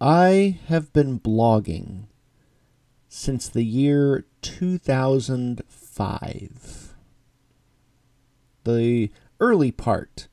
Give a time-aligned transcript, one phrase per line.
[0.00, 2.04] I have been blogging
[3.08, 6.94] since the year 2005.
[8.64, 10.28] The early part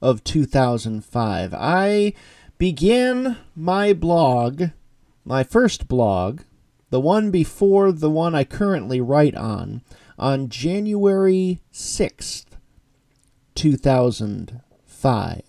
[0.00, 1.54] of 2005.
[1.54, 2.14] I
[2.58, 4.66] began my blog,
[5.24, 6.42] my first blog,
[6.90, 9.82] the one before the one I currently write on,
[10.16, 12.44] on January 6th,
[13.56, 15.42] 2005.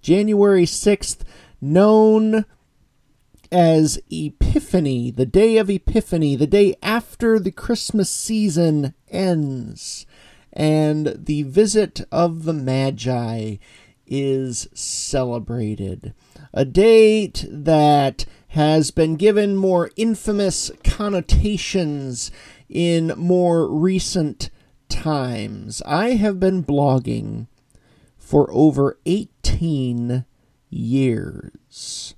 [0.00, 1.18] January 6th,
[1.60, 2.44] known
[3.50, 10.06] as Epiphany, the day of Epiphany, the day after the Christmas season ends,
[10.52, 13.56] and the visit of the Magi
[14.06, 16.14] is celebrated.
[16.52, 22.30] A date that has been given more infamous connotations
[22.68, 24.50] in more recent
[24.88, 25.82] times.
[25.86, 27.46] I have been blogging
[28.16, 30.24] for over 18
[30.70, 32.14] years.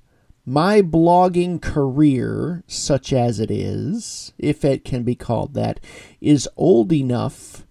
[0.47, 5.81] My blogging career, such as it is, if it can be called that,
[6.21, 7.67] is old enough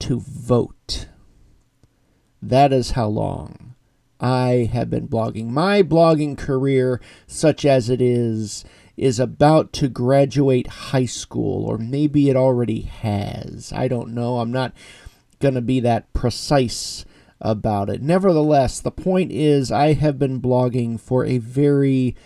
[0.00, 1.08] to vote.
[2.42, 3.74] That is how long
[4.20, 5.48] I have been blogging.
[5.48, 8.64] My blogging career, such as it is,
[8.96, 13.72] is about to graduate high school, or maybe it already has.
[13.72, 14.38] I don't know.
[14.38, 14.72] I'm not
[15.38, 17.04] going to be that precise
[17.40, 18.02] about it.
[18.02, 22.16] Nevertheless, the point is, I have been blogging for a very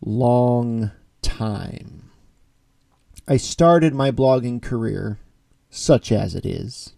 [0.00, 2.10] long time.
[3.28, 5.18] I started my blogging career,
[5.70, 6.94] such as it is,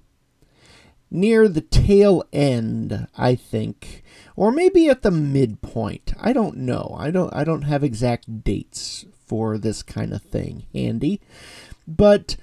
[1.11, 4.03] near the tail end, I think,
[4.37, 6.15] or maybe at the midpoint.
[6.19, 6.97] I don't know.
[6.99, 11.21] I don't I don't have exact dates for this kind of thing handy.
[11.87, 12.37] But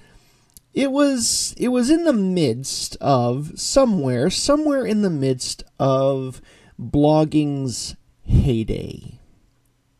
[0.73, 6.41] it was it was in the midst of somewhere somewhere in the midst of
[6.79, 9.19] blogging's heyday.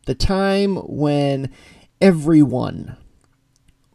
[0.06, 1.52] The time when
[2.00, 2.96] everyone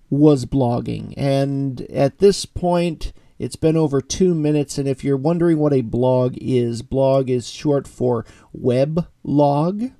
[0.10, 1.14] was blogging.
[1.18, 5.82] And at this point it's been over two minutes and if you're wondering what a
[5.82, 9.92] blog is blog is short for web log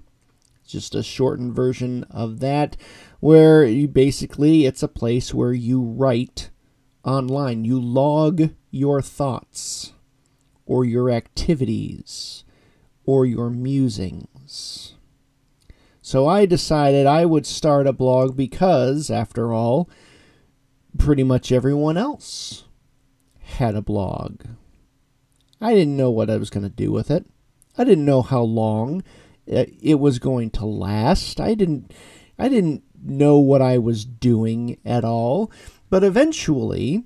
[0.66, 2.78] just a shortened version of that
[3.20, 6.50] where you basically it's a place where you write
[7.06, 7.64] online.
[7.64, 9.94] You log your thoughts
[10.66, 12.44] or your activities
[13.06, 14.96] or your musings.
[16.02, 19.90] So I decided I would start a blog because, after all,
[20.98, 22.66] pretty much everyone else
[23.40, 24.42] had a blog.
[25.62, 27.26] I didn't know what I was going to do with it.
[27.78, 29.04] I didn't know how long
[29.48, 31.40] it was going to last.
[31.40, 31.92] I didn't
[32.38, 35.52] I didn't know what I was doing at all.
[35.90, 37.04] But eventually,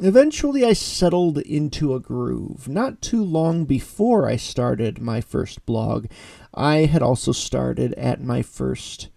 [0.00, 2.68] eventually I settled into a groove.
[2.68, 6.06] Not too long before I started my first blog,
[6.54, 9.08] I had also started at my first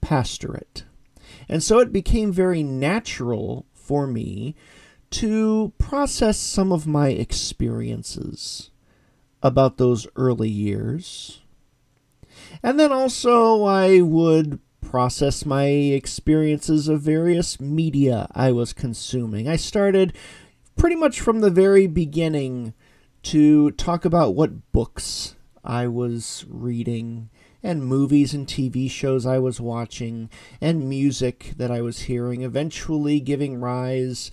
[0.00, 0.84] pastorate.
[1.48, 4.54] And so it became very natural for me
[5.10, 8.70] to process some of my experiences
[9.42, 11.42] about those early years.
[12.62, 19.48] And then also I would process my experiences of various media I was consuming.
[19.48, 20.12] I started
[20.76, 22.74] pretty much from the very beginning
[23.24, 25.34] to talk about what books
[25.64, 27.30] I was reading,
[27.62, 30.28] and movies and TV shows I was watching,
[30.60, 34.30] and music that I was hearing, eventually giving rise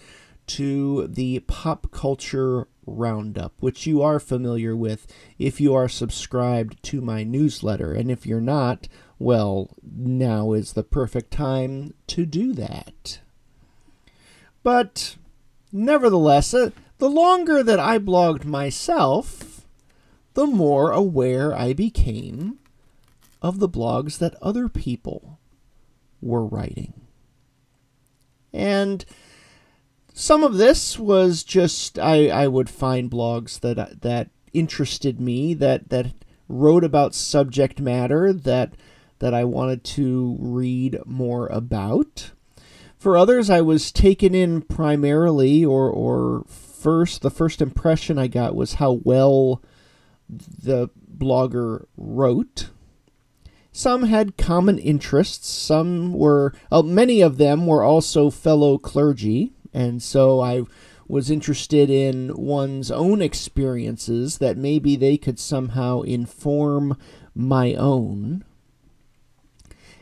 [0.47, 5.07] to the pop culture roundup, which you are familiar with
[5.39, 7.93] if you are subscribed to my newsletter.
[7.93, 8.89] And if you're not,
[9.21, 13.19] well, now is the perfect time to do that.
[14.63, 15.15] But
[15.71, 19.63] nevertheless, uh, the longer that I blogged myself,
[20.33, 22.57] the more aware I became
[23.43, 25.37] of the blogs that other people
[26.19, 26.93] were writing.
[28.51, 29.05] And
[30.15, 35.89] some of this was just I, I would find blogs that that interested me that
[35.89, 36.07] that
[36.49, 38.73] wrote about subject matter that
[39.21, 42.31] that I wanted to read more about.
[42.97, 48.55] For others, I was taken in primarily, or, or first, the first impression I got
[48.55, 49.61] was how well
[50.27, 52.69] the blogger wrote.
[53.71, 55.47] Some had common interests.
[55.47, 60.63] Some were, uh, many of them were also fellow clergy, and so I
[61.07, 66.97] was interested in one's own experiences that maybe they could somehow inform
[67.35, 68.45] my own.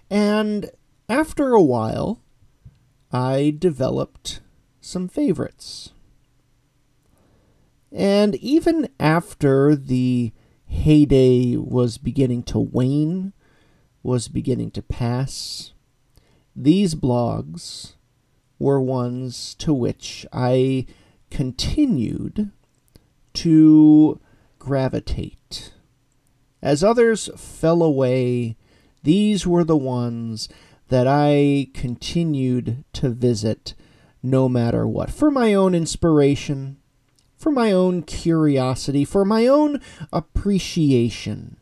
[0.10, 0.72] And
[1.08, 2.22] after a while,
[3.12, 4.42] I developed
[4.82, 5.94] some favorites.
[7.92, 10.32] And even after the
[10.68, 13.34] heyday was beginning to wane
[14.04, 15.74] was beginning to pass,
[16.56, 17.96] these blogs
[18.60, 20.86] were ones to which I
[21.32, 22.52] continued
[23.34, 24.20] to
[24.60, 25.74] gravitate.
[26.62, 28.58] As others fell away,
[29.04, 30.50] these were the ones
[30.90, 33.74] that I continued to visit
[34.22, 36.78] no matter what, for my own inspiration,
[37.38, 39.80] for my own curiosity, for my own
[40.12, 41.58] appreciation.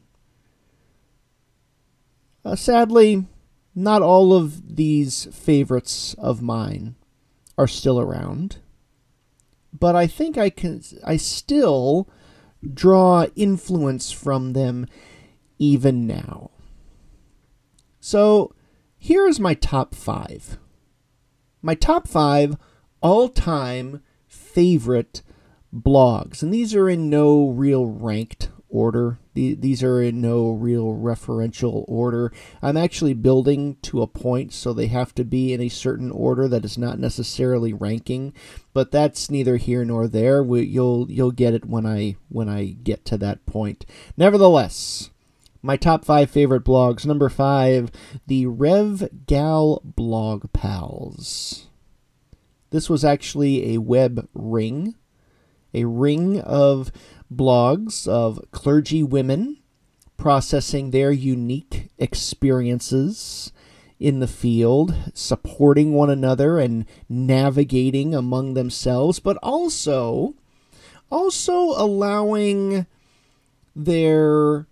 [2.43, 3.27] Uh, sadly,
[3.75, 6.95] not all of these favorites of mine
[7.57, 8.57] are still around,
[9.77, 12.09] but I think I can I still
[12.73, 14.87] draw influence from them
[15.59, 16.49] even now.
[18.07, 18.53] So,
[18.97, 20.57] here is my top 5
[21.61, 22.55] my top five
[23.01, 25.23] all time favorite
[25.75, 26.41] blogs.
[26.41, 29.19] And these are in no real ranked order.
[29.33, 32.31] These are in no real referential order.
[32.61, 36.47] I'm actually building to a point, so they have to be in a certain order
[36.47, 38.33] that is not necessarily ranking.
[38.71, 40.41] But that's neither here nor there.
[40.41, 43.85] We, you'll you'll get it when I when I get to that point.
[44.15, 45.09] Nevertheless,
[45.61, 47.05] my top five favorite blogs.
[47.05, 47.91] Number five,
[48.25, 51.67] the Rev Gal Blog Pals.
[52.69, 54.95] This was actually a web ring,
[55.73, 56.91] a ring of
[57.33, 59.57] blogs of clergy women
[60.17, 63.51] processing their unique experiences
[63.99, 70.35] in the field, supporting one another and navigating among themselves, but also
[71.09, 72.85] also allowing
[73.75, 74.67] their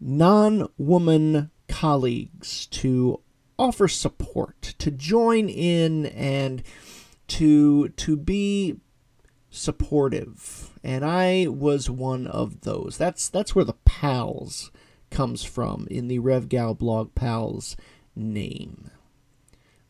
[0.00, 3.20] non woman colleagues to
[3.58, 6.62] offer support, to join in and
[7.28, 8.76] to to be
[9.50, 10.70] supportive.
[10.84, 12.96] And I was one of those.
[12.98, 14.70] That's that's where the pals
[15.10, 17.76] comes from in the RevGal blog pals
[18.14, 18.90] name.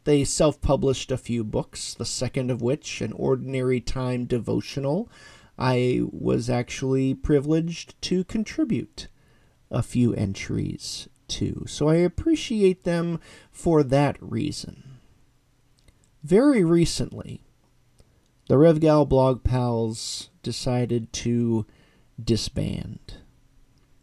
[0.05, 5.11] They self published a few books, the second of which, an ordinary time devotional,
[5.59, 9.09] I was actually privileged to contribute
[9.71, 11.65] a few entries too.
[11.67, 13.21] So I appreciate them
[13.51, 14.99] for that reason.
[16.23, 17.43] Very recently,
[18.49, 21.67] the RevGal Blog Pals decided to
[22.23, 23.15] disband.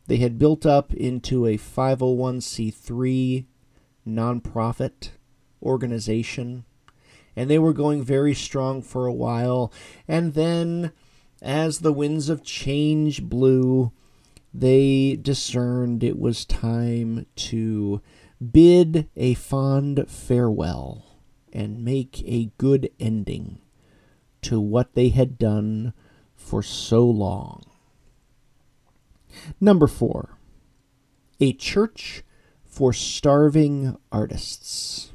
[0.08, 3.46] They had built up into a 501c3
[4.06, 5.12] nonprofit
[5.62, 6.66] organization,
[7.36, 9.72] and they were going very strong for a while.
[10.08, 10.92] And then,
[11.42, 13.94] as the winds of change blew,
[14.54, 18.02] they discerned it was time to
[18.52, 21.06] bid a fond farewell
[21.52, 23.60] and make a good ending
[24.42, 25.94] to what they had done
[26.36, 27.64] for so long.
[29.60, 30.38] Number four,
[31.40, 32.24] A Church
[32.64, 35.12] for Starving Artists.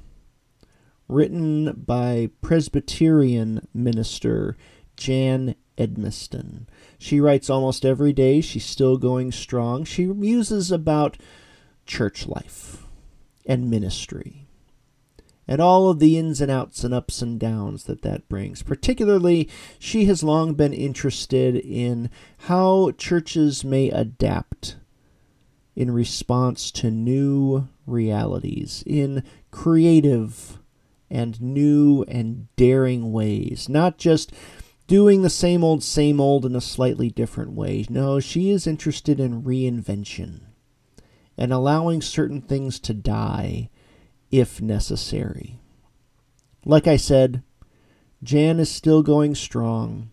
[1.06, 4.56] Written by Presbyterian minister
[4.96, 6.66] Jan Edmiston.
[6.98, 8.40] She writes almost every day.
[8.40, 9.84] She's still going strong.
[9.84, 11.16] She muses about
[11.86, 12.84] church life
[13.46, 14.48] and ministry
[15.48, 18.62] and all of the ins and outs and ups and downs that that brings.
[18.62, 19.48] Particularly,
[19.78, 22.10] she has long been interested in
[22.40, 24.76] how churches may adapt
[25.74, 30.58] in response to new realities in creative
[31.10, 34.30] and new and daring ways, not just
[34.88, 37.86] doing the same old, same old in a slightly different way.
[37.88, 40.40] No, she is interested in reinvention
[41.36, 43.70] and allowing certain things to die
[44.30, 45.60] if necessary.
[46.64, 47.44] Like I said,
[48.22, 50.10] Jan is still going strong,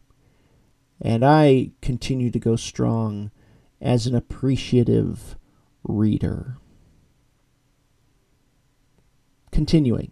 [1.02, 3.32] and I continue to go strong
[3.82, 5.36] as an appreciative
[5.84, 6.58] reader.
[9.52, 10.12] Continuing.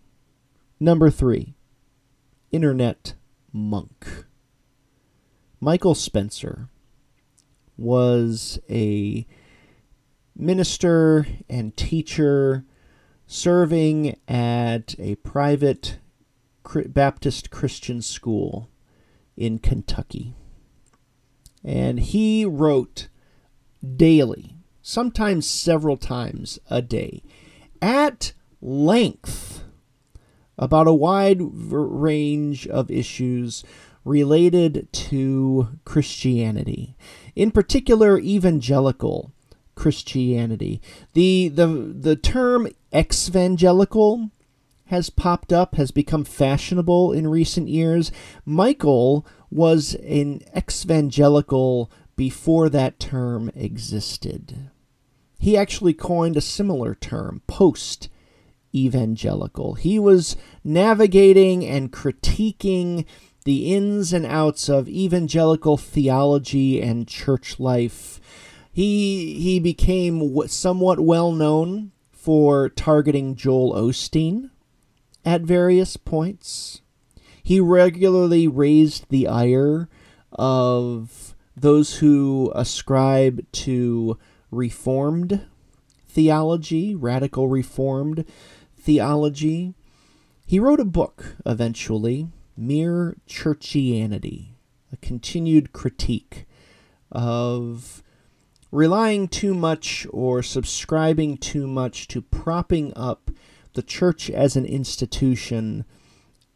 [0.80, 1.54] Number three,
[2.52, 3.14] Internet
[3.52, 4.26] Monk.
[5.64, 6.68] Michael Spencer
[7.78, 9.26] was a
[10.36, 12.66] minister and teacher
[13.28, 16.00] serving at a private
[16.88, 18.70] Baptist Christian school
[19.38, 20.36] in Kentucky.
[21.64, 23.08] And he wrote
[23.96, 27.24] daily, sometimes several times a day,
[27.82, 29.64] at length
[30.58, 33.64] about a wide range of issues
[34.06, 36.96] related to Christianity,
[37.36, 39.32] in particular evangelical
[39.76, 40.82] Christianity.
[41.14, 44.30] The the the term exvangelical
[44.88, 48.12] has popped up, has become fashionable in recent years.
[48.46, 54.70] Michael was an exvangelical before that term existed.
[55.40, 58.08] he actually coined a similar term, post
[58.74, 59.74] evangelical.
[59.74, 63.06] He was navigating and critiquing
[63.44, 68.20] the ins and outs of evangelical theology and church life.
[68.72, 74.50] He he became somewhat well known for targeting Joel Osteen
[75.26, 76.82] at various points.
[77.44, 79.90] He regularly raised the ire
[80.32, 84.18] of those who ascribe to
[84.50, 85.46] reformed
[86.08, 88.26] theology, radical reformed
[88.78, 89.74] theology.
[90.46, 94.50] He wrote a book eventually, Mere Churchianity,
[94.92, 96.46] a continued critique
[97.12, 98.04] of
[98.72, 103.32] relying too much or subscribing too much to propping up
[103.74, 105.86] the church as an institution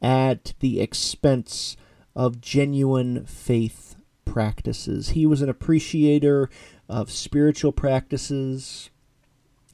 [0.01, 1.75] at the expense
[2.15, 5.09] of genuine faith practices.
[5.09, 6.49] He was an appreciator
[6.89, 8.89] of spiritual practices.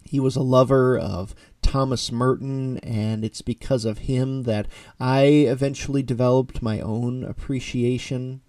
[0.03, 4.67] He was a lover of Thomas Merton, and it's because of him that
[5.00, 8.41] I eventually developed my own appreciation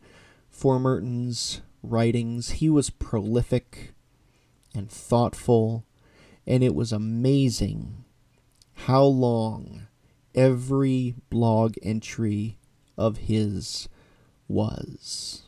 [0.50, 2.50] for Merton's writings.
[2.50, 3.94] He was prolific
[4.74, 5.84] and thoughtful,
[6.46, 8.04] and it was amazing
[8.74, 9.86] how long
[10.34, 12.58] every blog entry
[12.98, 13.88] of his
[14.48, 15.44] was.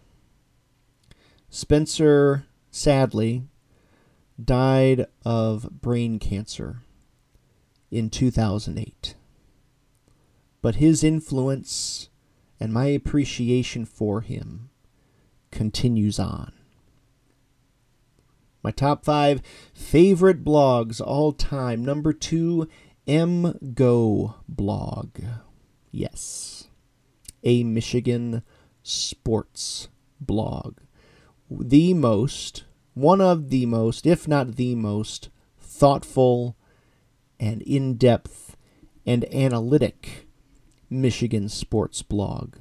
[1.50, 3.42] Spencer, sadly,
[4.42, 6.82] died of brain cancer
[7.96, 9.14] in 2008.
[10.60, 12.10] But his influence
[12.60, 14.68] and my appreciation for him
[15.50, 16.52] continues on.
[18.62, 19.40] My top five
[19.72, 21.84] favorite blogs all time.
[21.84, 22.68] Number two,
[23.06, 25.18] MGO blog.
[25.90, 26.68] Yes.
[27.44, 28.42] A Michigan
[28.82, 29.88] sports
[30.20, 30.78] blog.
[31.48, 36.55] The most, one of the most, if not the most, thoughtful
[37.38, 38.56] and in depth
[39.04, 40.26] and analytic
[40.90, 42.56] Michigan sports blog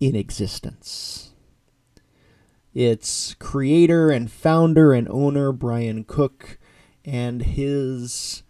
[0.00, 1.32] in existence.
[2.74, 6.58] Its creator and founder and owner, Brian Cook,
[7.04, 8.42] and his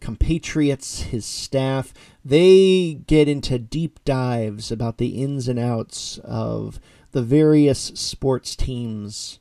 [0.00, 6.80] compatriots, his staff, they get into deep dives about the ins and outs of
[7.12, 9.38] the various sports teams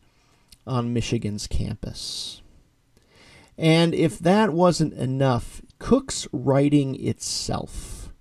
[0.65, 2.41] on Michigan's campus.
[3.57, 8.13] And if that wasn't enough, Cook's writing itself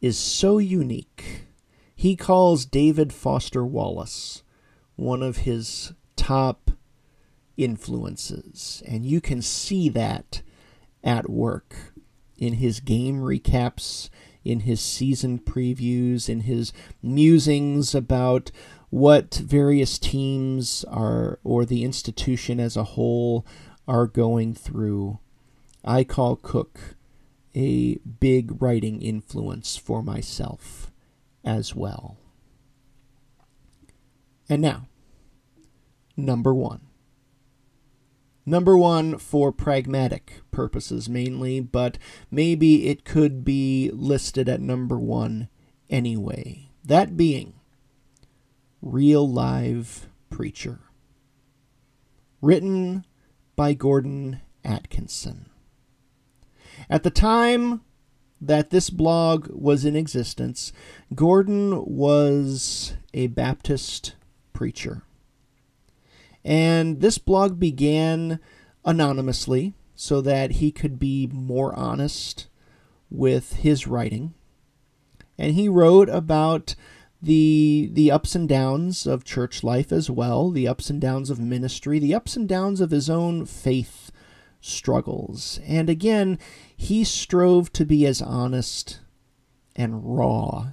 [0.00, 1.46] is so unique.
[1.94, 4.42] He calls David Foster Wallace
[4.96, 6.70] one of his top
[7.56, 10.42] influences, and you can see that
[11.02, 11.74] at work
[12.38, 14.08] in his game recaps,
[14.44, 16.72] in his season previews, in his
[17.02, 18.50] musings about
[18.88, 23.46] what various teams are or the institution as a whole
[23.90, 25.18] are going through.
[25.84, 26.94] I call Cook
[27.56, 30.92] a big writing influence for myself
[31.44, 32.16] as well.
[34.48, 34.86] And now,
[36.16, 36.82] number one.
[38.46, 41.98] Number one for pragmatic purposes mainly, but
[42.30, 45.48] maybe it could be listed at number one
[45.88, 46.70] anyway.
[46.84, 47.54] That being
[48.80, 50.78] Real Live Preacher.
[52.40, 53.04] Written
[53.60, 55.50] by Gordon Atkinson.
[56.88, 57.82] At the time
[58.40, 60.72] that this blog was in existence,
[61.14, 64.14] Gordon was a Baptist
[64.54, 65.02] preacher.
[66.42, 68.40] And this blog began
[68.82, 72.46] anonymously so that he could be more honest
[73.10, 74.32] with his writing.
[75.36, 76.74] And he wrote about
[77.22, 81.38] the the ups and downs of church life as well, the ups and downs of
[81.38, 84.10] ministry, the ups and downs of his own faith
[84.60, 85.60] struggles.
[85.66, 86.38] And again,
[86.76, 89.00] he strove to be as honest
[89.76, 90.68] and raw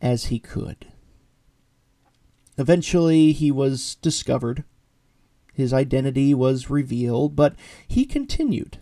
[0.00, 0.86] as he could.
[2.56, 4.64] Eventually, he was discovered.
[5.54, 7.54] His identity was revealed, but
[7.86, 8.78] he continued.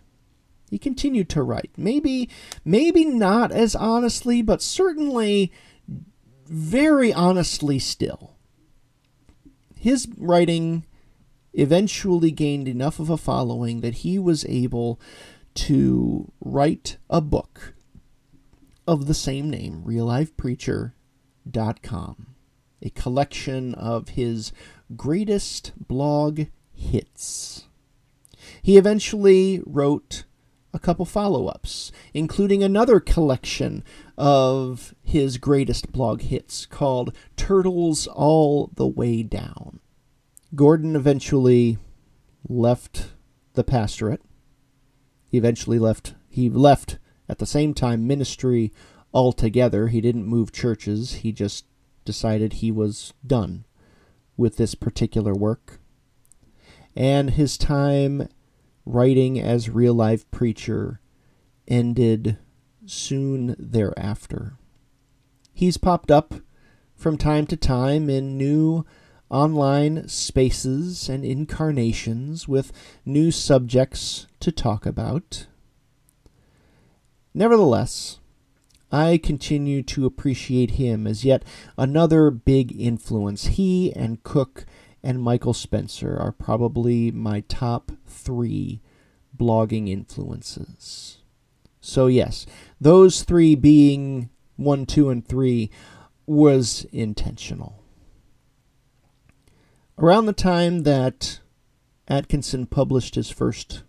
[0.71, 1.71] He continued to write.
[1.76, 2.28] Maybe,
[2.64, 5.52] maybe not as honestly, but certainly
[6.47, 8.33] very honestly still.
[9.79, 10.85] His writing
[11.53, 15.00] eventually gained enough of a following that he was able
[15.55, 17.75] to write a book
[18.87, 22.37] of the same name, reallivepreacher.com
[22.83, 24.53] a collection of his
[24.97, 27.65] greatest blog hits.
[28.62, 30.25] He eventually wrote
[30.76, 33.83] a couple follow ups, including another collection
[34.18, 39.80] of his greatest blog hits called Turtles All the Way Down.
[40.54, 41.78] Gordon eventually
[42.47, 43.09] left
[43.54, 44.21] the pastorate.
[45.30, 46.14] He eventually left.
[46.28, 48.71] He left at the same time ministry
[49.14, 49.88] altogether.
[49.88, 51.14] He didn't move churches.
[51.14, 51.64] He just
[52.04, 53.64] decided he was done
[54.37, 55.80] with this particular work.
[56.95, 58.28] And his time
[58.87, 61.00] writing as real life preacher
[61.69, 62.38] ended
[62.87, 64.57] soon thereafter.
[65.52, 66.35] He's popped up
[66.95, 68.87] from time to time in new
[69.28, 72.73] online spaces and incarnations with
[73.05, 75.47] new subjects to talk about.
[77.35, 78.21] Nevertheless,
[78.93, 81.43] I continue to appreciate him as yet
[81.76, 83.47] another big influence.
[83.47, 84.64] He and Cook
[85.07, 88.81] and Michael Spencer are probably my top three
[89.37, 91.19] blogging influences.
[91.81, 92.45] So, yes,
[92.81, 95.71] those three being one, two, and three
[96.27, 97.85] was intentional.
[99.97, 101.39] Around the time that
[102.09, 103.85] Atkinson published his first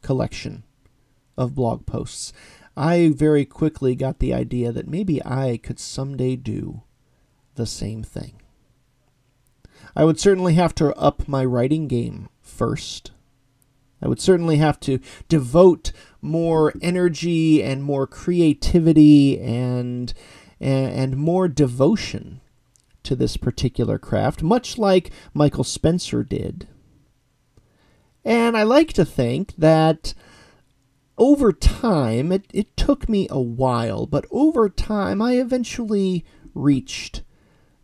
[0.00, 0.62] collection
[1.36, 2.32] of blog posts,
[2.76, 6.84] I very quickly got the idea that maybe I could someday do
[7.56, 8.41] the same thing.
[9.94, 13.12] I would certainly have to up my writing game first.
[14.02, 20.12] I would certainly have to devote more energy and more creativity and
[20.60, 22.40] and, more devotion
[23.02, 26.68] to this particular craft, much like Michael Spencer did.
[28.24, 30.14] And I like to think that
[31.18, 37.22] over time, it, it took me a while, but over time, I eventually reached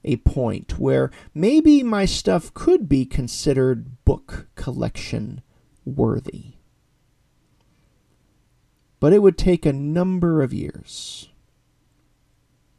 [0.08, 5.42] a point where maybe my stuff could be considered book collection
[5.84, 6.54] worthy.
[9.00, 11.28] But it would take a number of years.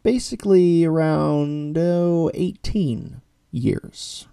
[0.01, 3.21] Basically, around oh, 18
[3.51, 4.27] years.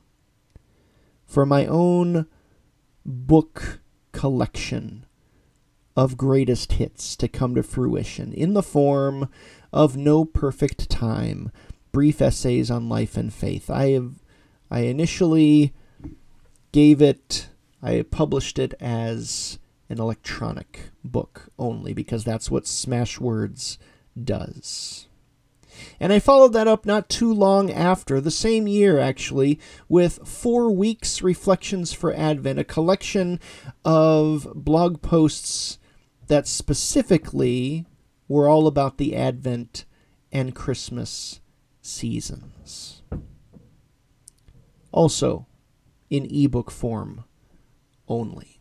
[1.27, 2.27] For my own
[3.05, 3.81] book
[4.13, 5.05] collection
[5.95, 9.29] of greatest hits to come to fruition in the form
[9.73, 11.51] of No Perfect Time,
[11.97, 13.71] brief essays on life and faith.
[13.71, 14.17] I have
[14.71, 15.73] I initially
[16.71, 17.49] gave it
[17.83, 23.79] I published it as an electronic book only because that's what Smashwords
[24.23, 25.09] does.
[25.99, 30.71] And I followed that up not too long after, the same year actually, with Four
[30.71, 33.41] Weeks Reflections for Advent, a collection
[33.87, 35.79] of blog posts
[36.27, 37.87] that specifically
[38.29, 39.87] were all about the Advent
[40.31, 41.41] and Christmas
[41.87, 43.03] seasons.
[44.93, 45.47] Also,
[46.11, 47.25] in ebook form
[48.09, 48.61] only.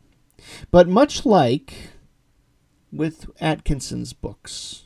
[0.72, 1.74] But much like
[2.92, 4.86] with Atkinson's books,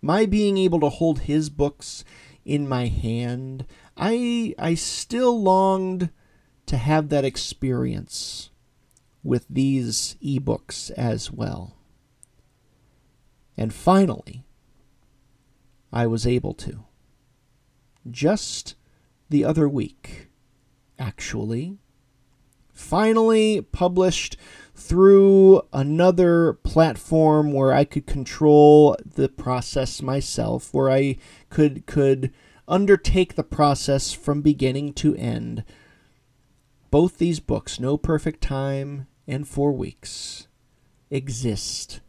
[0.00, 2.04] my being able to hold his books
[2.44, 6.10] in my hand, I I still longed
[6.66, 8.50] to have that experience
[9.22, 11.76] with these ebooks as well.
[13.56, 14.44] And finally,
[15.92, 16.84] I was able to.
[18.10, 18.74] Just
[19.30, 20.28] the other week,
[20.98, 21.78] actually,
[22.72, 24.36] finally published
[24.74, 31.16] through another platform where I could control the process myself, where I
[31.48, 32.32] could could
[32.66, 35.64] undertake the process from beginning to end.
[36.90, 40.48] Both these books, No Perfect Time and Four Weeks,
[41.10, 42.00] exist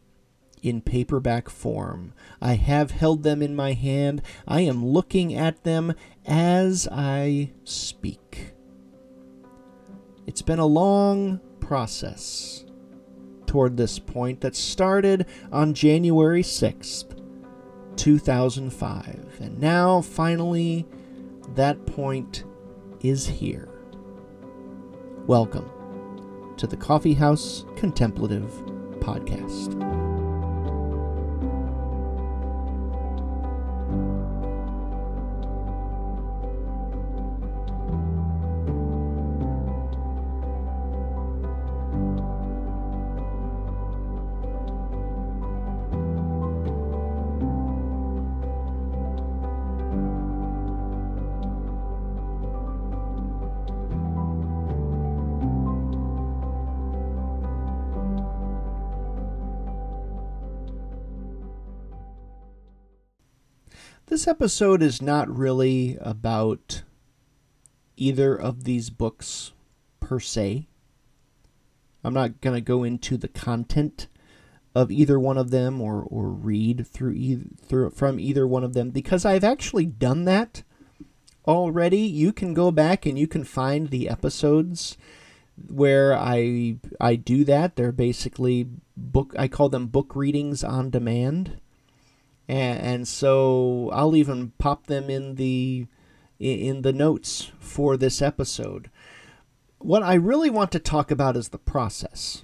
[0.66, 2.12] in paperback form.
[2.42, 4.24] I have held them in my hand.
[4.48, 5.94] I am looking at them
[6.26, 8.54] as I speak.
[10.26, 12.66] It's been a long process
[13.46, 17.16] toward this point that started on January 6th,
[17.96, 19.38] 2005.
[19.40, 20.88] And now, finally,
[21.54, 22.44] that point
[23.02, 23.70] is here.
[25.28, 25.70] Welcome
[26.58, 28.50] to the Coffee House Contemplative
[29.00, 30.05] Podcast.
[64.26, 66.82] This episode is not really about
[67.96, 69.54] either of these books
[70.00, 70.68] per se.
[72.04, 74.08] I'm not going to go into the content
[74.74, 78.74] of either one of them or, or read through either, through, from either one of
[78.74, 80.64] them because I've actually done that
[81.48, 82.00] already.
[82.02, 84.98] You can go back and you can find the episodes
[85.70, 87.76] where I I do that.
[87.76, 89.36] They're basically book.
[89.38, 91.60] I call them book readings on demand,
[92.48, 95.88] and, and so I'll even pop them in the
[96.40, 98.90] in the notes for this episode.
[99.80, 102.44] What I really want to talk about is the process.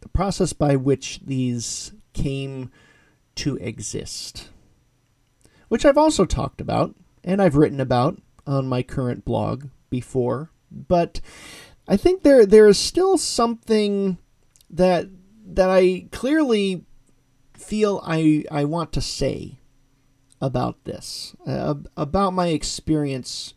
[0.00, 2.70] The process by which these came
[3.36, 4.50] to exist,
[5.68, 6.94] which I've also talked about
[7.24, 11.20] and I've written about on my current blog before, but
[11.88, 14.18] I think there there is still something
[14.70, 15.06] that
[15.46, 16.84] that I clearly
[17.62, 19.58] feel I I want to say
[20.40, 23.54] about this uh, about my experience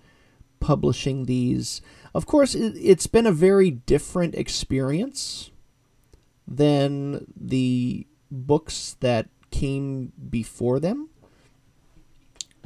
[0.60, 1.82] publishing these.
[2.14, 5.52] Of course, it, it's been a very different experience
[6.48, 11.10] than the books that came before them.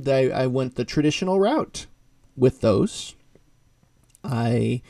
[0.05, 1.87] I, I went the traditional route
[2.35, 3.15] with those.
[4.23, 4.81] I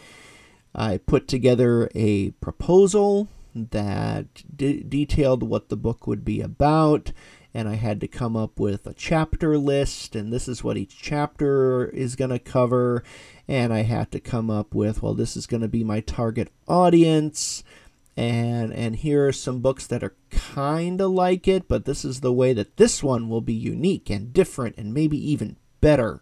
[0.73, 7.11] I put together a proposal that de- detailed what the book would be about,
[7.53, 10.97] and I had to come up with a chapter list, and this is what each
[11.01, 13.03] chapter is going to cover,
[13.47, 16.49] and I had to come up with, well, this is going to be my target
[16.67, 17.63] audience,
[18.15, 22.19] and and here are some books that are kind of like it, but this is
[22.19, 26.21] the way that this one will be unique and different, and maybe even better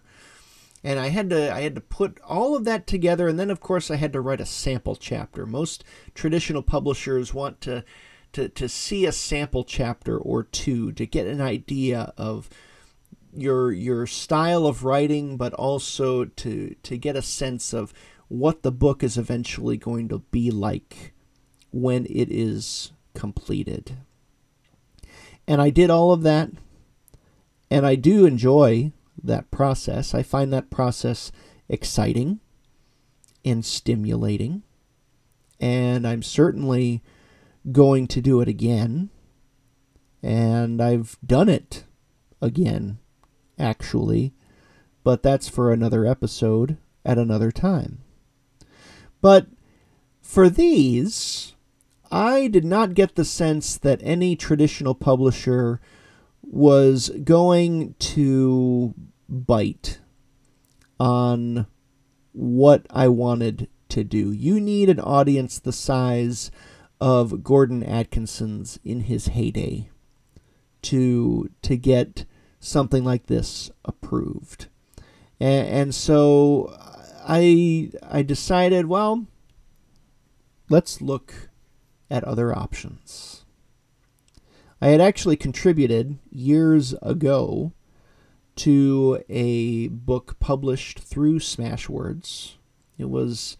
[0.87, 3.59] and I had to I had to put all of that together and then of
[3.59, 5.45] course I had to write a sample chapter.
[5.45, 5.83] Most
[6.15, 7.83] traditional publishers want to
[8.31, 12.49] to, to see a sample chapter or two to get an idea of
[13.33, 17.93] your your style of writing but also to to get a sense of
[18.29, 21.13] what the book is eventually going to be like
[21.71, 23.97] when it is completed.
[25.45, 26.49] And I did all of that
[27.69, 30.13] and I do enjoy that process.
[30.13, 31.31] I find that process
[31.69, 32.39] exciting
[33.43, 34.63] and stimulating,
[35.59, 37.03] and I'm certainly
[37.71, 39.09] going to do it again.
[40.23, 41.83] And I've done it
[42.41, 42.97] again,
[43.57, 44.33] actually,
[45.03, 47.99] but that's for another episode at another time.
[49.21, 49.47] But
[50.21, 51.53] for these,
[52.11, 55.79] I did not get the sense that any traditional publisher
[56.49, 58.93] was going to
[59.27, 59.99] bite
[60.99, 61.67] on
[62.31, 64.31] what I wanted to do.
[64.31, 66.51] You need an audience the size
[66.99, 69.89] of Gordon Atkinson's in his heyday
[70.83, 72.25] to to get
[72.59, 74.67] something like this approved.
[75.39, 76.75] And, and so
[77.27, 79.25] I I decided, well,
[80.69, 81.49] let's look
[82.09, 83.45] at other options.
[84.81, 87.73] I had actually contributed years ago
[88.57, 92.53] to a book published through Smashwords.
[92.97, 93.57] It was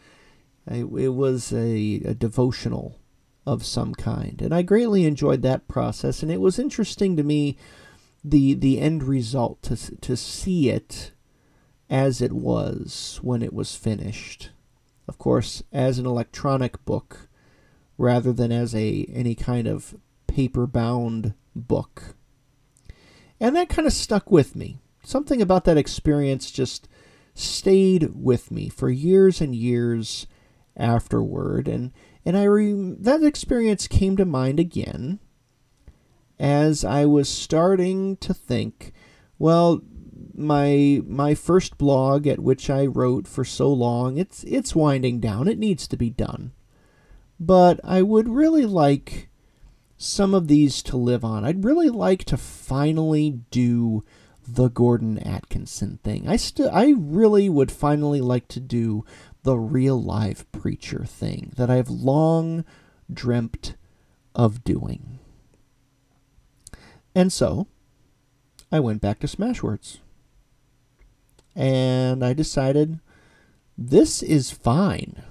[0.69, 2.99] a, it was a, a devotional
[3.45, 6.21] of some kind, and I greatly enjoyed that process.
[6.21, 7.57] And it was interesting to me
[8.23, 11.13] the the end result to to see it
[11.89, 14.51] as it was when it was finished.
[15.07, 17.29] Of course, as an electronic book
[17.97, 19.95] rather than as a any kind of
[20.37, 22.13] paper bound book.
[23.39, 24.77] And that kind of stuck with me.
[25.03, 26.87] Something about that experience just
[27.33, 30.27] stayed with me for years and years
[30.75, 31.91] afterward and
[32.23, 35.19] and I re- that experience came to mind again
[36.39, 38.93] as I was starting to think
[39.39, 39.81] well
[40.35, 45.47] my my first blog at which I wrote for so long it's it's winding down.
[45.47, 46.51] It needs to be done.
[47.39, 49.26] But I would really like
[49.97, 54.03] some of these to live on I'd really like to finally do
[54.47, 56.27] the Gordon Atkinson thing.
[56.27, 59.03] I still I really would finally like to do
[59.43, 62.63] the real live preacher thing that I've long
[63.11, 63.75] dreamt
[64.35, 65.19] of doing.
[67.15, 67.67] And so
[68.71, 69.99] I went back to Smashwords.
[71.55, 72.99] And I decided
[73.77, 75.23] this is fine.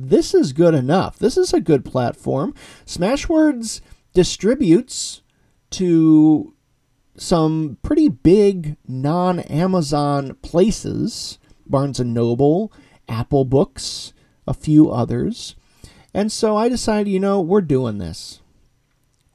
[0.00, 1.18] This is good enough.
[1.18, 2.54] This is a good platform.
[2.86, 3.80] Smashwords
[4.14, 5.22] distributes
[5.70, 6.54] to
[7.16, 12.72] some pretty big non Amazon places Barnes and Noble,
[13.08, 14.12] Apple Books,
[14.46, 15.56] a few others.
[16.14, 18.40] And so I decided, you know, we're doing this.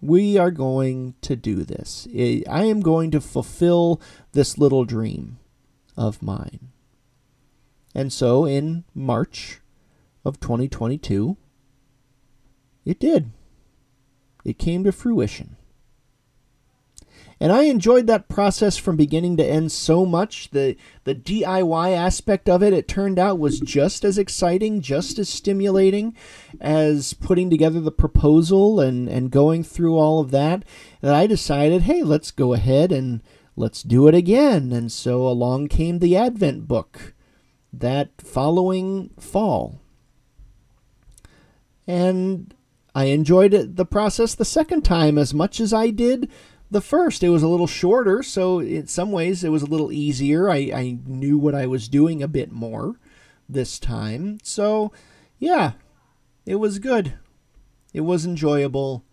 [0.02, 2.08] We are going to do this.
[2.14, 5.40] I am going to fulfill this little dream
[5.96, 6.70] of mine.
[7.96, 9.62] And so in March
[10.26, 11.38] of 2022,
[12.86, 13.32] it did.
[14.46, 15.58] It came to fruition.
[17.40, 20.52] And I enjoyed that process from beginning to end so much.
[20.52, 25.28] The the DIY aspect of it, it turned out, was just as exciting, just as
[25.28, 26.16] stimulating
[26.62, 30.64] as putting together the proposal and, and going through all of that.
[31.02, 33.22] That I decided, hey, let's go ahead and
[33.58, 34.72] let's do it again.
[34.72, 37.14] And so along came the Advent book
[37.74, 39.83] that following fall.
[41.88, 42.54] And
[42.96, 46.30] I enjoyed it, the process the second time as much as I did
[46.70, 47.24] the first.
[47.24, 50.50] It was a little shorter, so in some ways it was a little easier.
[50.50, 53.00] I, I knew what I was doing a bit more
[53.48, 54.40] this time.
[54.44, 54.92] So,
[55.40, 55.74] yeah,
[56.46, 57.14] it was good.
[57.94, 59.04] It was enjoyable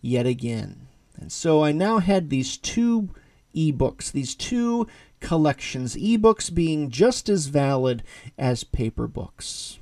[0.00, 0.88] yet again.
[1.16, 3.10] And so I now had these two
[3.54, 4.86] ebooks, these two
[5.20, 8.02] collections, ebooks being just as valid
[8.36, 9.77] as paper books.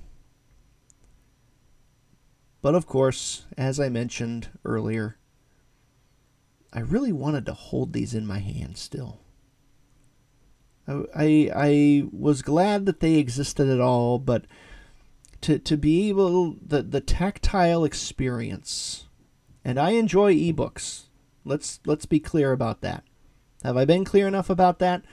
[2.63, 5.19] But of course, as I mentioned earlier,
[6.73, 9.21] I really wanted to hold these in my hand still.
[10.89, 14.45] I, I, was glad that they existed at all, but
[15.41, 19.07] to, to be able the, the tactile experience,
[19.65, 21.05] and I enjoy ebooks.
[21.45, 23.05] Let's let's be clear about that.
[23.63, 25.05] Have I been clear enough about that?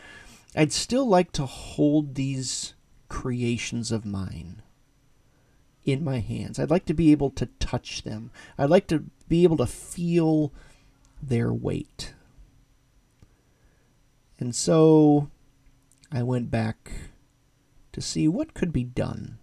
[0.55, 2.73] I'd still like to hold these
[3.09, 4.62] creations of mine
[5.85, 6.59] in my hands.
[6.59, 8.31] I'd like to be able to touch them.
[8.57, 10.51] I'd like to be able to feel
[11.21, 12.13] their weight.
[14.39, 15.29] And so
[16.11, 16.91] I went back
[17.91, 19.37] to see what could be done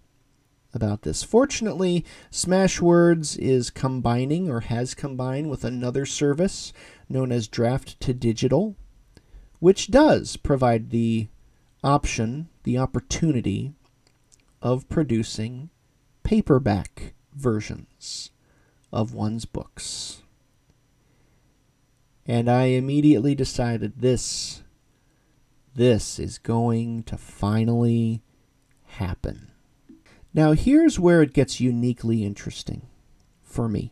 [0.73, 1.23] about this.
[1.23, 6.71] Fortunately, Smashwords is combining or has combined with another service
[7.09, 8.75] known as Draft to Digital,
[9.59, 11.27] which does provide the
[11.83, 13.73] option, the opportunity
[14.61, 15.69] of producing
[16.31, 18.31] paperback versions
[18.89, 20.21] of one's books.
[22.25, 24.63] And I immediately decided this
[25.75, 28.23] this is going to finally
[28.85, 29.51] happen.
[30.33, 32.83] Now here's where it gets uniquely interesting
[33.43, 33.91] for me.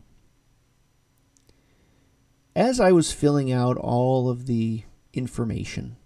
[2.55, 5.97] As I was filling out all of the information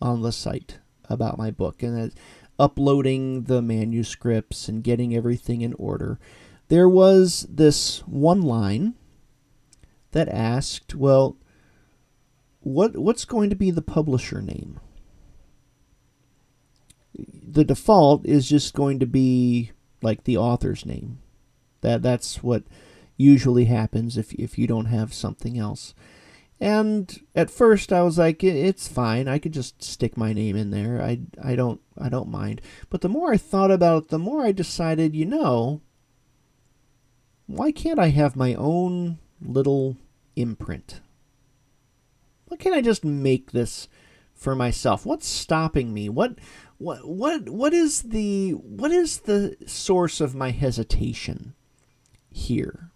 [0.00, 0.78] on the site
[1.10, 2.14] about my book and
[2.58, 6.18] uploading the manuscripts and getting everything in order,
[6.68, 8.94] there was this one line
[10.12, 11.36] that asked, well,
[12.60, 14.80] what what's going to be the publisher name?
[17.16, 21.18] The default is just going to be like the author's name.
[21.82, 22.64] That that's what
[23.16, 25.94] usually happens if if you don't have something else.
[26.64, 29.28] And at first I was like it's fine.
[29.28, 31.02] I could just stick my name in there.
[31.02, 32.62] I I don't I don't mind.
[32.88, 35.82] But the more I thought about it, the more I decided, you know,
[37.46, 39.98] why can't I have my own little
[40.36, 41.02] imprint?
[42.46, 43.86] Why can't I just make this
[44.32, 45.04] for myself?
[45.04, 46.08] What's stopping me?
[46.08, 46.38] What
[46.78, 51.52] what what what is the what is the source of my hesitation
[52.30, 52.90] here?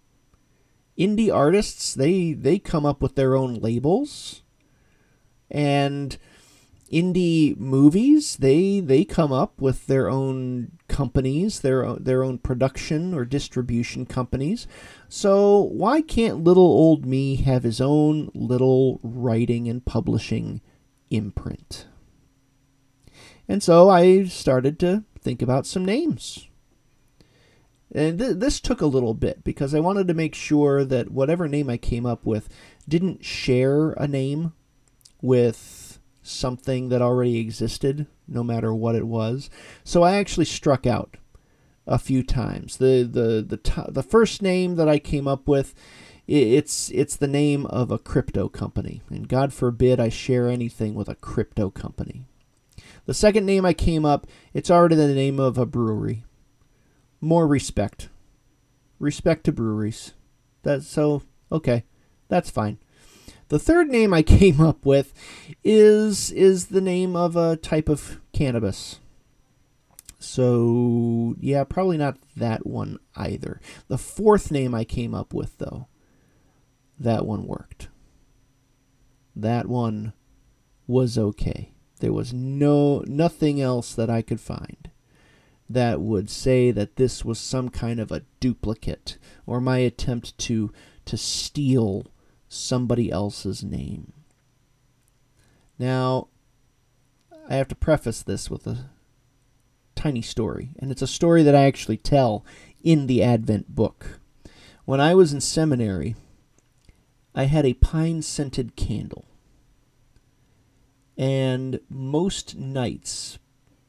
[0.99, 4.43] Indie artists they they come up with their own labels.
[5.49, 6.17] And
[6.91, 13.25] indie movies they they come up with their own companies their their own production or
[13.25, 14.67] distribution companies.
[15.07, 20.61] So why can't little old me have his own little writing and publishing
[21.09, 21.87] imprint?
[23.47, 26.48] And so i started to think about some names
[27.93, 31.47] and th- this took a little bit because I wanted to make sure that whatever
[31.47, 32.49] name I came up with
[32.87, 34.53] didn't share a name
[35.21, 39.49] with something that already existed, no matter what it was.
[39.83, 41.17] So I actually struck out
[41.87, 42.77] a few times.
[42.77, 45.73] The the the t- the first name that I came up with
[46.27, 51.09] it's it's the name of a crypto company, and God forbid I share anything with
[51.09, 52.25] a crypto company.
[53.07, 56.23] The second name I came up, it's already the name of a brewery
[57.21, 58.09] more respect.
[58.99, 60.13] Respect to breweries.
[60.63, 61.85] That's so okay.
[62.27, 62.79] That's fine.
[63.47, 65.13] The third name I came up with
[65.63, 68.99] is is the name of a type of cannabis.
[70.21, 73.61] So, yeah, probably not that one either.
[73.87, 75.87] The fourth name I came up with though,
[76.99, 77.87] that one worked.
[79.33, 80.11] That one
[80.87, 81.71] was okay.
[82.01, 84.88] There was no nothing else that I could find
[85.69, 90.71] that would say that this was some kind of a duplicate or my attempt to
[91.05, 92.07] to steal
[92.47, 94.13] somebody else's name.
[95.77, 96.27] Now,
[97.47, 98.89] I have to preface this with a
[99.95, 102.45] tiny story, and it's a story that I actually tell
[102.83, 104.19] in the Advent book.
[104.85, 106.15] When I was in seminary,
[107.35, 109.25] I had a pine scented candle
[111.17, 113.39] And most nights,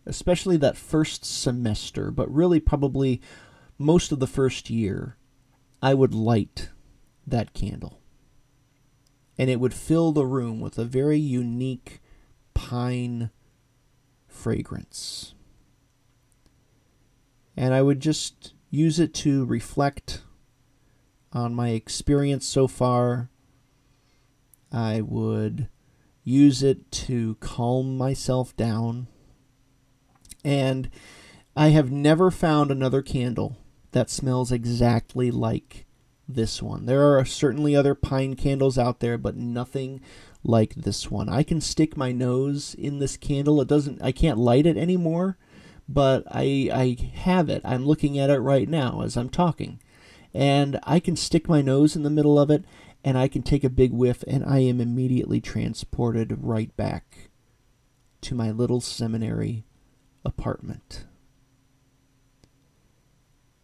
[0.07, 3.21] especially that first semester, but really probably
[3.79, 5.17] most of the first year,
[5.83, 6.71] I would light
[7.27, 8.01] that candle.
[9.39, 12.01] And it would fill the room with a very unique
[12.53, 13.31] pine
[14.29, 15.35] fragrance.
[17.57, 20.23] And I would just use it to reflect
[21.33, 23.31] on my experience so far.
[24.73, 25.69] I would
[26.23, 29.09] use it to calm myself down.
[30.45, 30.91] And
[31.57, 33.57] I have never found another candle
[33.93, 35.87] that smells exactly like
[36.29, 36.87] this one.
[36.87, 40.01] There are certainly other pine candles out there, but nothing
[40.45, 41.29] like this one.
[41.29, 43.61] I can stick my nose in this candle.
[43.61, 45.37] It doesn't I can't light it anymore,
[45.89, 47.63] but I I have it.
[47.65, 49.81] I'm looking at it right now as I'm talking.
[50.33, 52.65] And I can stick my nose in the middle of it
[53.03, 57.31] and I can take a big whiff and I am immediately transported right back
[58.23, 59.65] to my little seminary
[60.25, 61.05] apartment.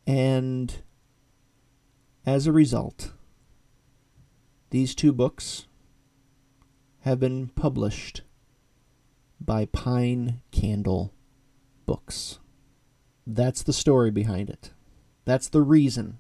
[0.07, 0.83] And
[2.25, 3.13] as a result,
[4.71, 5.67] these two books
[7.01, 8.23] have been published
[9.41, 11.13] by Pine Candle
[11.87, 12.39] Books.
[13.27, 14.71] That's the story behind it.
[15.25, 16.19] That's the reason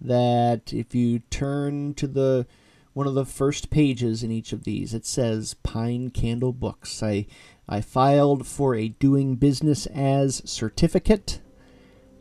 [0.00, 2.46] that if you turn to the
[2.92, 7.00] one of the first pages in each of these, it says Pine Candle Books.
[7.02, 7.26] I
[7.68, 11.40] I filed for a doing business as certificate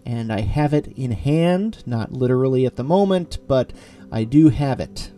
[0.05, 3.73] and I have it in hand, not literally at the moment, but
[4.09, 5.11] I do have it.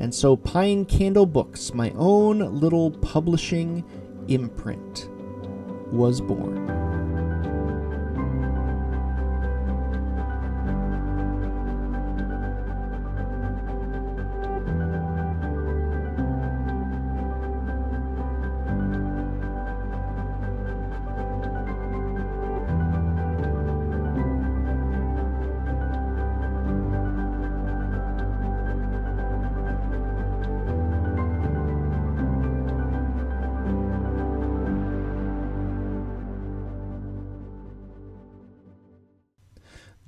[0.00, 3.84] And so Pine Candle Books, my own little publishing
[4.26, 5.08] imprint,
[5.92, 7.01] was born.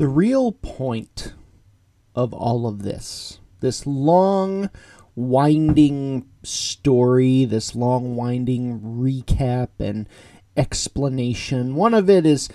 [0.05, 1.33] The real point
[2.15, 4.69] of all of this, this long,
[5.17, 10.07] winding story, this long, winding recap and
[10.59, 12.51] explanation, one of it is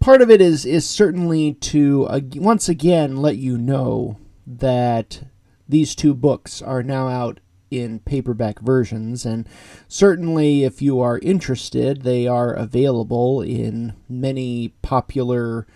[0.00, 5.24] part of it is is certainly to uh, once again let you know that
[5.68, 7.38] these two books are now out
[7.70, 9.46] in paperback versions and
[9.88, 15.66] certainly if you are interested they are available in many popular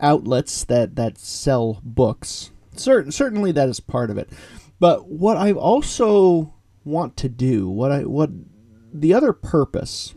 [0.00, 2.50] outlets that that sell books.
[2.76, 4.30] Certain, certainly that is part of it.
[4.78, 8.30] But what I also want to do, what I what
[8.92, 10.14] the other purpose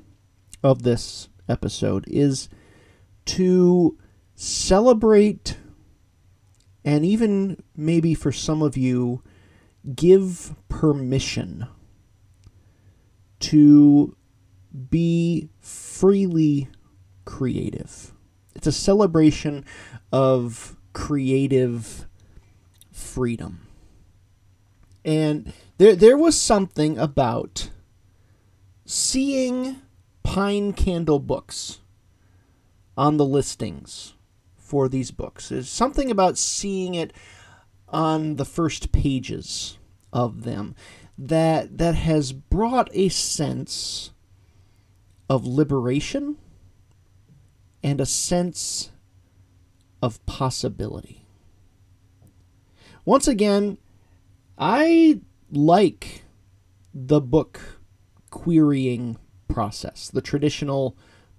[0.64, 2.50] of this episode is
[3.26, 3.98] to
[4.36, 5.58] celebrate
[6.84, 9.22] and even maybe for some of you
[9.96, 11.68] give permission
[13.40, 14.16] to
[14.90, 16.70] be freely
[17.26, 18.14] creative.
[18.62, 19.66] It's a celebration
[20.12, 22.06] of creative
[22.92, 23.66] freedom.
[25.04, 27.72] And there there was something about
[28.86, 29.78] seeing
[30.22, 31.80] pine candle books
[32.96, 34.14] on the listings
[34.58, 35.50] for these books.
[35.50, 37.14] There's something about seeing it
[37.88, 39.80] on the first pages
[40.14, 40.76] of them
[41.18, 44.12] that that has brought a sense
[45.28, 46.38] of liberation
[47.84, 48.92] and a sense
[50.02, 51.26] of possibility.
[53.06, 53.78] Once again,
[54.58, 56.24] I like
[56.94, 57.60] the book
[58.30, 59.18] querying
[59.48, 60.96] process, the traditional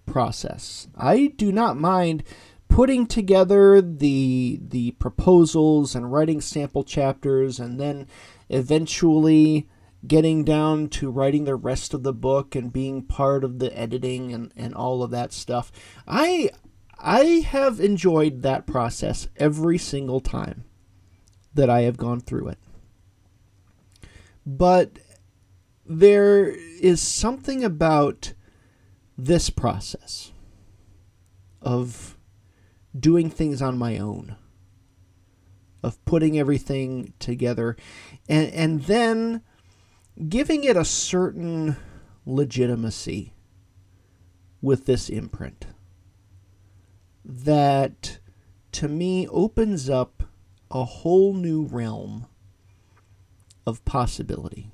[0.07, 0.89] process.
[0.97, 2.25] I do not mind
[2.69, 8.07] putting together the the proposals and writing sample chapters and then
[8.49, 9.69] eventually
[10.07, 14.33] getting down to writing the rest of the book and being part of the editing
[14.33, 15.71] and, and all of that stuff.
[16.07, 16.51] I
[16.99, 20.65] I have enjoyed that process every single time
[21.55, 22.59] that I have gone through it.
[24.47, 24.99] But
[25.85, 28.35] there is something about
[29.19, 30.33] this process
[31.61, 32.17] of
[32.99, 34.37] doing things on my own,
[35.83, 37.77] of putting everything together,
[38.29, 39.43] and, and then
[40.29, 41.77] giving it a certain
[42.27, 43.33] legitimacy
[44.61, 45.67] with this imprint
[47.25, 48.19] that
[48.73, 50.25] to me opens up
[50.71, 52.27] a whole new realm
[53.67, 54.71] of possibility.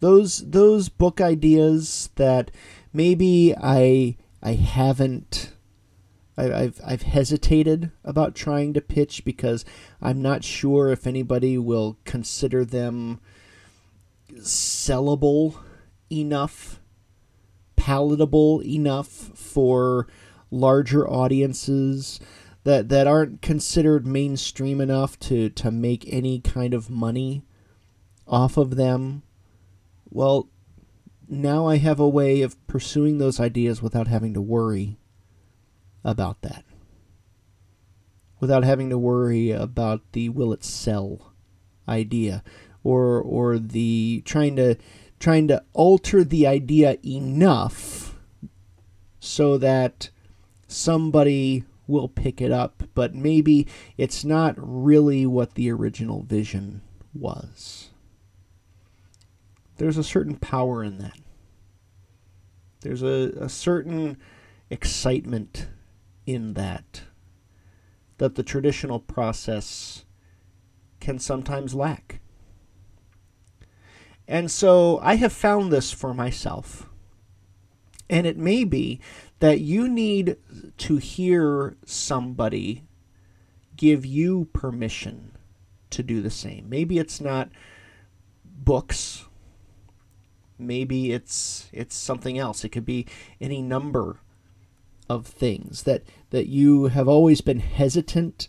[0.00, 2.50] those those book ideas that
[2.92, 5.52] maybe I I haven't
[6.36, 9.64] I, I've I've hesitated about trying to pitch because
[10.00, 13.20] I'm not sure if anybody will consider them
[14.38, 15.60] sellable
[16.10, 16.80] enough,
[17.76, 20.06] palatable enough for
[20.50, 22.20] larger audiences
[22.64, 27.44] that that aren't considered mainstream enough to to make any kind of money
[28.26, 29.22] off of them.
[30.08, 30.48] Well,
[31.28, 34.98] now I have a way of pursuing those ideas without having to worry
[36.04, 36.64] about that.
[38.40, 41.32] Without having to worry about the will it sell
[41.88, 42.42] idea
[42.82, 44.76] or or the trying to
[45.18, 48.16] trying to alter the idea enough
[49.18, 50.10] so that
[50.66, 53.66] somebody will pick it up, but maybe
[53.98, 56.80] it's not really what the original vision
[57.12, 57.90] was.
[59.76, 61.18] There's a certain power in that.
[62.82, 64.16] There's a, a certain
[64.70, 65.66] excitement
[66.26, 67.02] in that
[68.18, 70.04] that the traditional process
[71.00, 72.20] can sometimes lack.
[74.30, 76.88] And so I have found this for myself.
[78.08, 79.00] And it may be
[79.40, 80.36] that you need
[80.78, 82.84] to hear somebody
[83.76, 85.32] give you permission
[85.90, 86.68] to do the same.
[86.68, 87.50] Maybe it's not
[88.44, 89.24] books.
[90.56, 92.64] Maybe it's it's something else.
[92.64, 93.06] It could be
[93.40, 94.20] any number
[95.08, 98.48] of things that that you have always been hesitant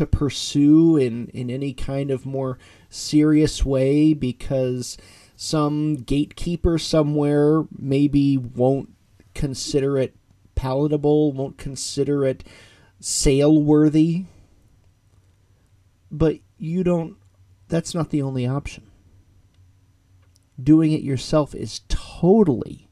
[0.00, 4.96] to pursue in in any kind of more serious way because
[5.36, 8.88] some gatekeeper somewhere maybe won't
[9.34, 10.16] consider it
[10.54, 12.42] palatable, won't consider it
[12.98, 14.24] sale worthy.
[16.10, 17.18] But you don't,
[17.68, 18.84] that's not the only option.
[20.62, 22.88] Doing it yourself is totally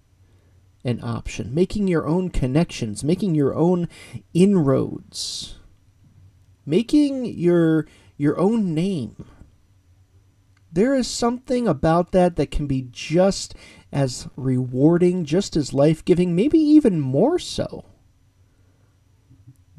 [0.84, 1.54] an option.
[1.54, 3.88] Making your own connections, making your own
[4.34, 5.57] inroads,
[6.68, 9.24] making your your own name.
[10.70, 13.54] There is something about that that can be just
[13.90, 17.86] as rewarding, just as life giving, maybe even more so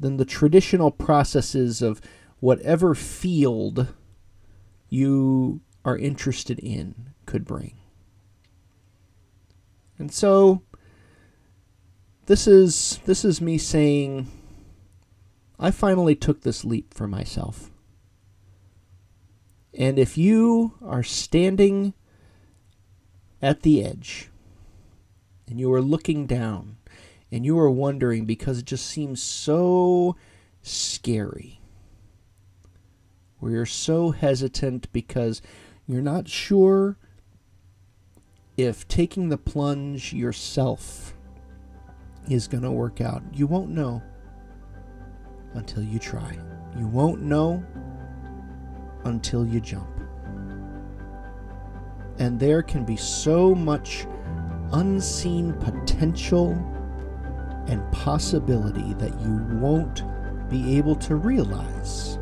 [0.00, 2.00] than the traditional processes of
[2.40, 3.94] whatever field
[4.88, 7.76] you are interested in could bring.
[9.98, 10.62] And so
[12.26, 14.26] this is this is me saying
[15.62, 17.70] I finally took this leap for myself.
[19.74, 21.92] And if you are standing
[23.42, 24.30] at the edge
[25.46, 26.78] and you are looking down
[27.30, 30.16] and you are wondering because it just seems so
[30.62, 31.60] scary,
[33.38, 35.42] where you're so hesitant because
[35.86, 36.96] you're not sure
[38.56, 41.14] if taking the plunge yourself
[42.28, 43.22] is going to work out.
[43.32, 44.02] You won't know
[45.54, 46.38] until you try.
[46.76, 47.64] You won't know
[49.04, 49.88] until you jump.
[52.18, 54.06] And there can be so much
[54.72, 56.52] unseen potential
[57.66, 60.02] and possibility that you won't
[60.48, 62.18] be able to realize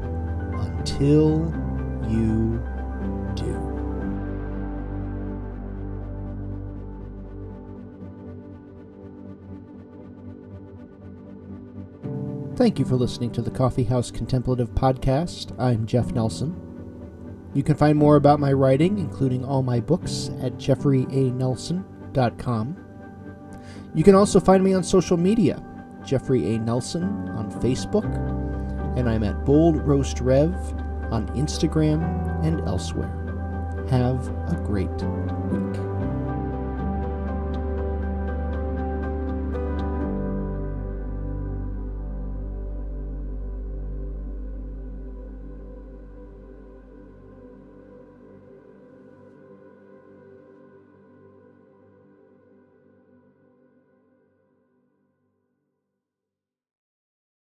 [0.52, 1.52] until
[2.08, 2.62] you
[12.58, 15.54] Thank you for listening to the Coffee House Contemplative Podcast.
[15.60, 16.60] I'm Jeff Nelson.
[17.54, 22.76] You can find more about my writing, including all my books, at jeffreyanelson.com.
[23.94, 25.64] You can also find me on social media,
[26.04, 26.58] Jeffrey A.
[26.58, 28.12] Nelson on Facebook,
[28.98, 30.52] and I'm at Bold Roast Rev
[31.12, 33.14] on Instagram and elsewhere.
[33.88, 34.90] Have a great
[35.52, 35.87] week.